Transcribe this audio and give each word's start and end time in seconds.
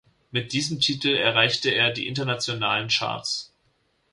Mit 0.31 0.53
diesem 0.53 0.79
Titel 0.79 1.09
erreichte 1.09 1.69
er 1.69 1.91
die 1.91 2.07
internationalen 2.07 2.87
Charts. 2.87 3.53